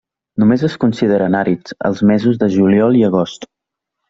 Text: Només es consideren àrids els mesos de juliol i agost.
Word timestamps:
Només 0.43 0.63
es 0.67 0.77
consideren 0.83 1.37
àrids 1.41 1.77
els 1.91 2.01
mesos 2.13 2.41
de 2.45 2.51
juliol 2.57 2.99
i 3.03 3.09
agost. 3.11 3.47